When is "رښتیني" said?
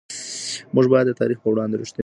1.81-1.91